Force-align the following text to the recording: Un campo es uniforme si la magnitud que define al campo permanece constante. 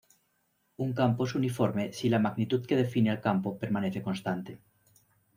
Un 0.85 0.93
campo 0.99 1.25
es 1.25 1.33
uniforme 1.39 1.83
si 1.97 2.09
la 2.13 2.19
magnitud 2.23 2.65
que 2.71 2.75
define 2.79 3.11
al 3.13 3.19
campo 3.27 3.53
permanece 3.65 4.01
constante. 4.07 4.57